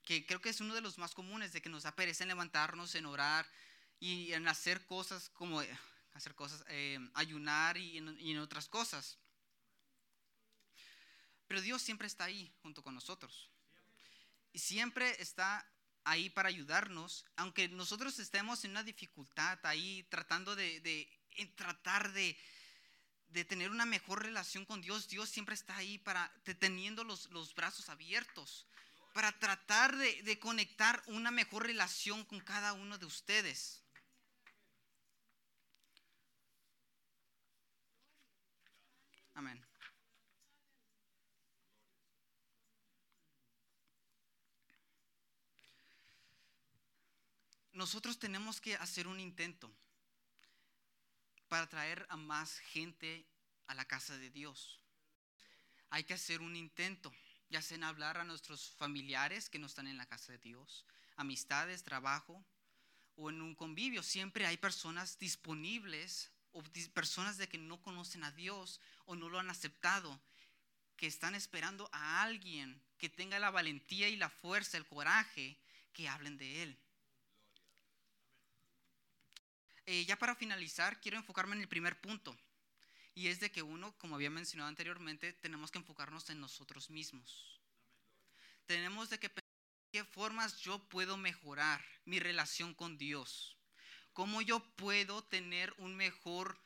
que 0.05 0.25
creo 0.25 0.39
que 0.39 0.47
es 0.47 0.61
uno 0.61 0.73
de 0.73 0.79
los 0.79 0.97
más 0.97 1.13
comunes, 1.13 1.51
de 1.51 1.61
que 1.61 1.67
nos 1.67 1.83
da 1.83 1.93
pereza 1.93 2.23
en 2.23 2.29
levantarnos, 2.29 2.95
en 2.95 3.05
orar 3.05 3.45
y 3.99 4.31
en 4.31 4.47
hacer 4.47 4.85
cosas 4.85 5.27
como 5.31 5.61
eh, 5.61 5.79
hacer 6.13 6.35
cosas, 6.35 6.63
eh, 6.69 6.99
ayunar 7.15 7.75
y 7.75 7.97
en, 7.97 8.37
otras 8.39 8.69
cosas. 8.69 9.17
Pero 11.49 11.59
Dios 11.59 11.81
siempre 11.81 12.07
está 12.07 12.23
ahí 12.23 12.49
junto 12.61 12.81
con 12.81 12.95
nosotros. 12.95 13.49
Y 14.53 14.59
siempre 14.59 15.21
está 15.21 15.69
ahí 16.05 16.29
para 16.29 16.47
ayudarnos, 16.47 17.25
aunque 17.35 17.67
nosotros 17.67 18.19
estemos 18.19 18.63
en 18.63 18.71
una 18.71 18.83
dificultad 18.83 19.59
ahí 19.65 20.03
tratando 20.09 20.55
de- 20.55 20.79
en 21.37 21.55
tratar 21.55 22.11
de, 22.13 22.37
de 23.29 23.45
tener 23.45 23.71
una 23.71 23.85
mejor 23.85 24.23
relación 24.23 24.65
con 24.65 24.81
Dios, 24.81 25.07
Dios 25.07 25.29
siempre 25.29 25.55
está 25.55 25.77
ahí 25.77 25.97
para 25.97 26.31
te- 26.43 26.55
teniendo 26.55 27.03
los, 27.03 27.29
los 27.31 27.53
brazos 27.55 27.89
abiertos, 27.89 28.67
para 29.13 29.37
tratar 29.39 29.95
de, 29.97 30.21
de 30.23 30.39
conectar 30.39 31.01
una 31.07 31.31
mejor 31.31 31.65
relación 31.65 32.23
con 32.25 32.39
cada 32.39 32.73
uno 32.73 32.97
de 32.97 33.05
ustedes. 33.05 33.83
Amén. 39.33 39.63
Nosotros 47.73 48.17
tenemos 48.17 48.59
que 48.59 48.75
hacer 48.75 49.07
un 49.07 49.19
intento 49.19 49.71
para 51.47 51.67
traer 51.67 52.05
a 52.09 52.17
más 52.17 52.59
gente 52.59 53.27
a 53.67 53.75
la 53.75 53.85
casa 53.85 54.17
de 54.17 54.29
Dios. 54.29 54.79
Hay 55.89 56.03
que 56.03 56.13
hacer 56.13 56.41
un 56.41 56.55
intento, 56.55 57.11
ya 57.49 57.61
sea 57.61 57.77
en 57.77 57.83
hablar 57.83 58.17
a 58.17 58.23
nuestros 58.23 58.71
familiares 58.71 59.49
que 59.49 59.59
no 59.59 59.67
están 59.67 59.87
en 59.87 59.97
la 59.97 60.05
casa 60.05 60.31
de 60.31 60.37
Dios, 60.39 60.85
amistades, 61.15 61.83
trabajo 61.83 62.45
o 63.15 63.29
en 63.29 63.41
un 63.41 63.55
convivio. 63.55 64.03
Siempre 64.03 64.45
hay 64.45 64.57
personas 64.57 65.17
disponibles 65.19 66.31
o 66.51 66.63
personas 66.93 67.37
de 67.37 67.47
que 67.47 67.57
no 67.57 67.81
conocen 67.81 68.23
a 68.23 68.31
Dios 68.31 68.81
o 69.05 69.15
no 69.15 69.29
lo 69.29 69.39
han 69.39 69.49
aceptado, 69.49 70.21
que 70.95 71.07
están 71.07 71.35
esperando 71.35 71.89
a 71.93 72.23
alguien 72.23 72.81
que 72.97 73.09
tenga 73.09 73.39
la 73.39 73.51
valentía 73.51 74.09
y 74.09 74.15
la 74.15 74.29
fuerza, 74.29 74.77
el 74.77 74.87
coraje, 74.87 75.59
que 75.93 76.09
hablen 76.09 76.37
de 76.37 76.63
Él. 76.63 76.79
Eh, 79.89 80.03
ya 80.03 80.19
para 80.19 80.35
finalizar, 80.35 80.99
quiero 80.99 81.15
enfocarme 81.15 81.55
en 81.55 81.61
el 81.61 81.69
primer 81.69 81.99
punto. 82.01 82.37
Y 83.15 83.29
es 83.29 83.39
de 83.39 83.49
que 83.49 83.61
uno, 83.61 83.97
como 83.97 84.15
había 84.15 84.29
mencionado 84.29 84.67
anteriormente, 84.67 85.31
tenemos 85.31 85.71
que 85.71 85.77
enfocarnos 85.77 86.29
en 86.29 86.41
nosotros 86.41 86.89
mismos. 86.89 87.61
Tenemos 88.65 89.09
de 89.09 89.17
que 89.17 89.29
pensar 89.29 89.49
qué 89.93 90.03
formas 90.03 90.59
yo 90.59 90.77
puedo 90.89 91.15
mejorar 91.15 91.81
mi 92.03 92.19
relación 92.19 92.73
con 92.73 92.97
Dios. 92.97 93.57
Cómo 94.11 94.41
yo 94.41 94.59
puedo 94.75 95.23
tener 95.23 95.73
un 95.77 95.95
mejor, 95.95 96.61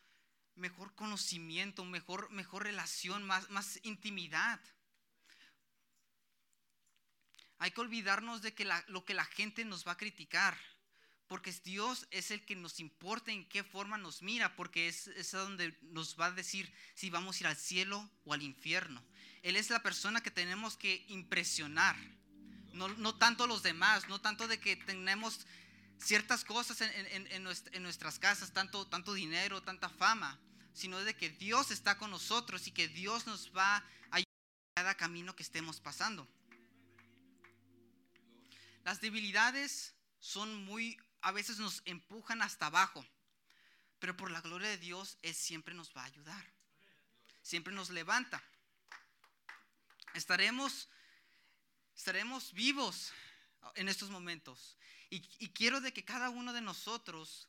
mejor 0.56 0.96
conocimiento, 0.96 1.86
mejor, 1.86 2.32
mejor 2.32 2.64
relación, 2.64 3.24
más, 3.24 3.52
más 3.52 3.80
intimidad. 3.84 4.60
Hay 7.60 7.70
que 7.70 7.82
olvidarnos 7.82 8.42
de 8.42 8.56
que 8.56 8.68
lo 8.88 9.06
que 9.06 9.14
la 9.14 9.26
gente 9.26 9.64
nos 9.64 9.88
va 9.88 9.92
a 9.92 9.98
criticar. 9.98 10.58
Porque 11.32 11.54
Dios 11.64 12.08
es 12.12 12.30
el 12.30 12.44
que 12.44 12.58
nos 12.58 12.82
importa 12.82 13.32
en 13.32 13.48
qué 13.48 13.64
forma 13.64 13.98
nos 13.98 14.22
mira, 14.22 14.54
porque 14.58 14.90
es, 14.90 15.08
es 15.08 15.32
donde 15.32 15.74
nos 15.82 16.20
va 16.20 16.26
a 16.26 16.32
decir 16.32 16.70
si 16.94 17.10
vamos 17.10 17.38
a 17.38 17.40
ir 17.40 17.48
al 17.48 17.56
cielo 17.56 18.12
o 18.26 18.34
al 18.34 18.42
infierno. 18.42 19.02
Él 19.42 19.56
es 19.56 19.70
la 19.70 19.82
persona 19.82 20.22
que 20.22 20.30
tenemos 20.30 20.76
que 20.76 21.06
impresionar. 21.08 21.96
No, 22.74 22.90
no 22.90 23.16
tanto 23.16 23.48
los 23.48 23.64
demás, 23.64 24.10
no 24.10 24.20
tanto 24.20 24.46
de 24.50 24.60
que 24.60 24.76
tenemos 24.76 25.48
ciertas 26.00 26.44
cosas 26.44 26.82
en, 26.82 26.92
en- 27.08 27.48
en 27.72 27.82
nuestras 27.84 28.20
casas, 28.20 28.52
tanto, 28.52 28.86
tanto 28.88 29.14
dinero, 29.14 29.64
tanta 29.64 29.88
fama, 29.88 30.38
sino 30.74 31.00
de 31.00 31.16
que 31.16 31.30
Dios 31.30 31.72
está 31.72 31.98
con 31.98 32.12
nosotros 32.12 32.68
y 32.68 32.72
que 32.72 32.90
Dios 32.90 33.26
nos 33.26 33.56
va 33.56 33.78
a 33.78 33.86
ayudar 34.18 34.28
en 34.28 34.84
cada 34.84 34.96
camino 34.98 35.34
que 35.34 35.44
estemos 35.44 35.80
pasando. 35.80 36.28
Las 38.84 39.00
debilidades 39.00 39.96
son 40.20 40.66
muy, 40.66 40.98
a 41.22 41.32
veces 41.32 41.60
nos 41.60 41.82
empujan 41.86 42.42
hasta 42.42 42.68
abajo, 42.68 43.06
pero 44.00 44.18
por 44.18 44.32
la 44.32 44.42
gloria 44.42 44.70
de 44.70 44.78
Dios, 44.78 45.18
Él 45.22 45.36
siempre 45.36 45.74
nos 45.74 45.96
va 45.96 46.02
a 46.02 46.06
ayudar. 46.06 46.54
Siempre 47.42 47.74
nos 47.74 47.90
levanta. 47.90 48.44
Estaremos, 50.14 50.90
estaremos 51.96 52.54
vivos 52.54 53.14
en 53.76 53.90
estos 53.90 54.10
momentos. 54.10 54.78
Y, 55.10 55.50
quiero 55.50 55.82
de 55.82 55.92
que 55.92 56.06
cada 56.06 56.30
uno 56.30 56.54
de 56.54 56.62
nosotros, 56.62 57.48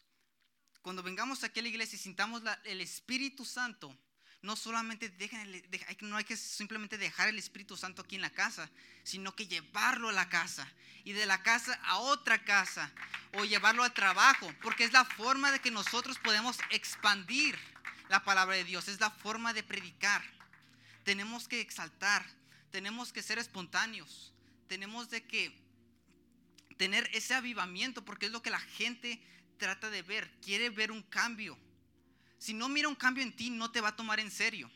cuando 0.83 1.03
vengamos 1.03 1.45
aquí 1.45 1.61
a 1.61 1.63
la 1.63 1.69
iglesia 1.69 1.95
y 1.97 2.01
sintamos 2.01 2.43
el 2.65 2.81
Espíritu 2.81 3.45
Santo, 3.45 3.97
no 4.43 4.57
solamente 4.57 5.09
dejen 5.09 5.63
no 6.01 6.17
hay 6.17 6.25
que 6.25 6.37
simplemente 6.37 6.99
dejar 6.99 7.29
el 7.29 7.39
Espíritu 7.39 7.77
Santo 7.77 8.03
aquí 8.03 8.17
en 8.17 8.23
la 8.23 8.31
casa, 8.31 8.69
sino 9.05 9.35
que 9.35 9.47
llevarlo 9.47 10.09
a 10.09 10.13
la 10.13 10.29
casa 10.29 10.69
y 11.05 11.13
de 11.13 11.27
la 11.27 11.43
casa 11.43 11.79
a 11.85 11.99
otra 11.99 12.45
casa 12.45 12.91
o 13.35 13.45
llevarlo 13.45 13.85
al 13.85 13.95
trabajo, 13.95 14.53
porque 14.61 14.85
es 14.85 14.93
la 14.93 15.05
forma 15.05 15.53
de 15.53 15.61
que 15.61 15.71
nosotros 15.71 16.19
podemos 16.19 16.59
expandir 16.71 17.59
la 18.09 18.25
palabra 18.25 18.57
de 18.57 18.65
Dios, 18.65 18.89
es 18.89 19.01
la 19.01 19.11
forma 19.11 19.55
de 19.55 19.63
predicar. 19.63 20.23
Tenemos 21.05 21.49
que 21.49 21.61
exaltar, 21.61 22.25
tenemos 22.71 23.13
que 23.13 23.23
ser 23.23 23.39
espontáneos, 23.39 24.33
tenemos 24.69 25.09
de 25.09 25.25
que 25.25 25.57
tener 26.77 27.09
ese 27.13 27.35
avivamiento, 27.35 28.05
porque 28.05 28.27
es 28.27 28.33
lo 28.33 28.43
que 28.43 28.51
la 28.51 28.61
gente 28.61 29.23
trata 29.57 29.89
de 29.89 30.03
ver, 30.03 30.31
quiere 30.41 30.69
ver 30.69 30.91
un 30.91 31.03
cambio. 31.03 31.57
Si 32.43 32.55
no 32.55 32.69
mira 32.69 32.89
un 32.89 32.97
cambio 32.97 33.23
en 33.23 33.37
ti, 33.37 33.51
no 33.51 33.71
te 33.71 33.81
va 33.81 33.91
a 33.91 33.95
tomar 33.95 34.19
en 34.19 34.29
serio. 34.29 34.69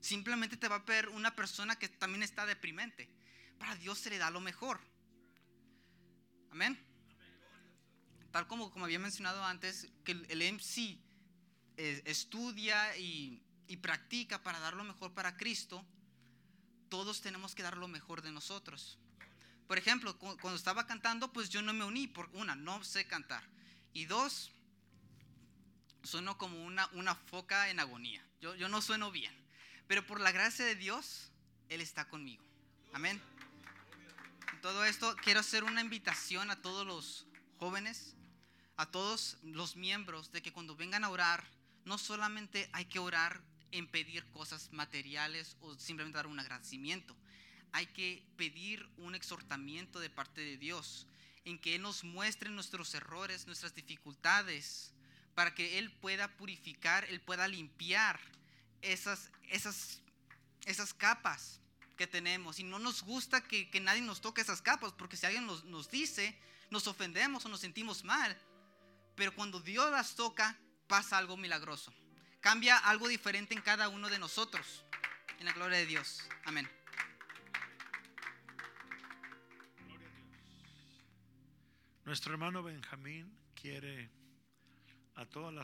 Simplemente 0.00 0.56
te 0.56 0.66
va 0.66 0.74
a 0.74 0.78
ver 0.80 1.08
una 1.10 1.36
persona 1.36 1.76
que 1.76 1.88
también 1.88 2.24
está 2.24 2.44
deprimente. 2.44 3.08
Para 3.56 3.76
Dios 3.76 4.00
se 4.00 4.10
le 4.10 4.18
da 4.18 4.32
lo 4.32 4.40
mejor. 4.40 4.80
Amén. 6.50 6.76
Tal 8.32 8.48
como, 8.48 8.68
como 8.72 8.86
había 8.86 8.98
mencionado 8.98 9.44
antes, 9.44 9.92
que 10.02 10.10
el, 10.10 10.42
MC 10.42 10.98
eh, 11.76 12.02
estudia 12.04 12.96
y, 12.96 13.40
y 13.68 13.76
practica 13.76 14.42
para 14.42 14.58
dar 14.58 14.74
lo 14.74 14.82
mejor 14.82 15.14
para 15.14 15.36
Cristo, 15.36 15.86
todos 16.88 17.20
tenemos 17.20 17.54
que 17.54 17.62
dar 17.62 17.76
lo 17.76 17.86
mejor 17.86 18.22
de 18.22 18.32
nosotros. 18.32 18.98
Por 19.68 19.78
ejemplo, 19.78 20.18
cu- 20.18 20.36
cuando 20.40 20.56
estaba 20.56 20.88
cantando, 20.88 21.32
pues 21.32 21.48
yo 21.48 21.62
no 21.62 21.72
me 21.72 21.84
uní, 21.84 22.08
por 22.08 22.28
una, 22.32 22.56
no 22.56 22.82
sé 22.82 23.06
cantar. 23.06 23.44
Y 23.92 24.06
dos, 24.06 24.50
sueno 26.04 26.38
como 26.38 26.64
una, 26.64 26.88
una 26.92 27.14
foca 27.14 27.70
en 27.70 27.80
agonía. 27.80 28.24
Yo, 28.40 28.54
yo 28.54 28.68
no 28.68 28.80
sueno 28.80 29.10
bien. 29.10 29.34
Pero 29.86 30.06
por 30.06 30.20
la 30.20 30.32
gracia 30.32 30.64
de 30.64 30.76
Dios, 30.76 31.30
Él 31.68 31.80
está 31.80 32.08
conmigo. 32.08 32.44
Amén. 32.92 33.20
Todo 34.62 34.84
esto, 34.84 35.14
quiero 35.22 35.40
hacer 35.40 35.64
una 35.64 35.80
invitación 35.80 36.50
a 36.50 36.62
todos 36.62 36.86
los 36.86 37.26
jóvenes, 37.58 38.14
a 38.76 38.86
todos 38.86 39.36
los 39.42 39.76
miembros, 39.76 40.32
de 40.32 40.42
que 40.42 40.52
cuando 40.52 40.76
vengan 40.76 41.04
a 41.04 41.10
orar, 41.10 41.44
no 41.84 41.98
solamente 41.98 42.70
hay 42.72 42.86
que 42.86 42.98
orar 42.98 43.42
en 43.72 43.86
pedir 43.88 44.24
cosas 44.30 44.72
materiales 44.72 45.56
o 45.60 45.74
simplemente 45.74 46.16
dar 46.16 46.26
un 46.26 46.38
agradecimiento. 46.38 47.16
Hay 47.72 47.86
que 47.86 48.24
pedir 48.36 48.88
un 48.96 49.14
exhortamiento 49.14 50.00
de 50.00 50.08
parte 50.08 50.40
de 50.40 50.56
Dios, 50.56 51.06
en 51.44 51.58
que 51.58 51.74
Él 51.74 51.82
nos 51.82 52.04
muestre 52.04 52.48
nuestros 52.48 52.94
errores, 52.94 53.46
nuestras 53.46 53.74
dificultades, 53.74 54.94
para 55.34 55.54
que 55.54 55.78
Él 55.78 55.90
pueda 55.90 56.28
purificar, 56.36 57.04
Él 57.06 57.20
pueda 57.20 57.48
limpiar 57.48 58.20
esas, 58.82 59.30
esas, 59.48 60.00
esas 60.64 60.94
capas 60.94 61.60
que 61.96 62.06
tenemos. 62.06 62.58
Y 62.58 62.64
no 62.64 62.78
nos 62.78 63.02
gusta 63.02 63.42
que, 63.42 63.70
que 63.70 63.80
nadie 63.80 64.02
nos 64.02 64.20
toque 64.20 64.40
esas 64.40 64.62
capas, 64.62 64.92
porque 64.92 65.16
si 65.16 65.26
alguien 65.26 65.46
nos, 65.46 65.64
nos 65.64 65.90
dice, 65.90 66.38
nos 66.70 66.86
ofendemos 66.86 67.44
o 67.44 67.48
nos 67.48 67.60
sentimos 67.60 68.04
mal. 68.04 68.36
Pero 69.16 69.34
cuando 69.34 69.60
Dios 69.60 69.90
las 69.90 70.14
toca, 70.14 70.58
pasa 70.86 71.18
algo 71.18 71.36
milagroso. 71.36 71.92
Cambia 72.40 72.76
algo 72.76 73.08
diferente 73.08 73.54
en 73.54 73.62
cada 73.62 73.88
uno 73.88 74.08
de 74.08 74.18
nosotros. 74.18 74.84
En 75.38 75.46
la 75.46 75.52
gloria 75.52 75.78
de 75.78 75.86
Dios. 75.86 76.22
Amén. 76.44 76.68
Nuestro 82.04 82.32
hermano 82.32 82.62
Benjamín 82.62 83.34
quiere 83.54 84.10
a 85.16 85.24
todas 85.26 85.54
las 85.54 85.62